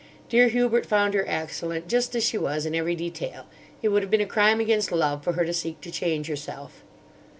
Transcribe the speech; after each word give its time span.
Dear 0.29 0.47
Hubert 0.47 0.87
found 0.87 1.13
her 1.13 1.25
excellent 1.27 1.87
just 1.87 2.15
as 2.15 2.23
she 2.23 2.35
was 2.35 2.65
in 2.65 2.73
every 2.73 2.95
detail. 2.95 3.45
It 3.83 3.89
would 3.89 4.01
have 4.01 4.09
been 4.09 4.19
a 4.19 4.25
crime 4.25 4.59
against 4.59 4.91
Love 4.91 5.23
for 5.23 5.33
her 5.33 5.45
to 5.45 5.53
seek 5.53 5.79
to 5.81 5.91
change 5.91 6.25
herself." 6.25 6.81